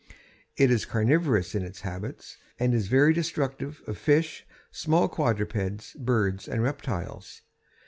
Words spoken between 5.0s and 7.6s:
quadrupeds, birds, and reptiles.